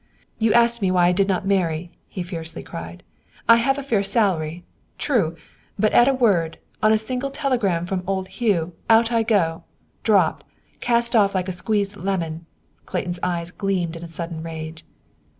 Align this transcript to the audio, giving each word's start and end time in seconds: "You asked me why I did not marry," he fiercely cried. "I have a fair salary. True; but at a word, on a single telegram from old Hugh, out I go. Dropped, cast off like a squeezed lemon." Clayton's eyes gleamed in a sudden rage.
"You 0.39 0.51
asked 0.51 0.81
me 0.81 0.89
why 0.89 1.05
I 1.05 1.11
did 1.11 1.27
not 1.27 1.45
marry," 1.45 1.91
he 2.07 2.23
fiercely 2.23 2.63
cried. 2.63 3.03
"I 3.47 3.57
have 3.57 3.77
a 3.77 3.83
fair 3.83 4.01
salary. 4.01 4.63
True; 4.97 5.35
but 5.77 5.91
at 5.91 6.07
a 6.07 6.13
word, 6.15 6.57
on 6.81 6.91
a 6.91 6.97
single 6.97 7.29
telegram 7.29 7.85
from 7.85 8.01
old 8.07 8.27
Hugh, 8.29 8.73
out 8.89 9.11
I 9.11 9.21
go. 9.21 9.63
Dropped, 10.01 10.43
cast 10.79 11.15
off 11.15 11.35
like 11.35 11.47
a 11.47 11.51
squeezed 11.53 11.97
lemon." 11.97 12.47
Clayton's 12.87 13.19
eyes 13.21 13.51
gleamed 13.51 13.95
in 13.95 14.01
a 14.01 14.07
sudden 14.07 14.41
rage. 14.41 14.83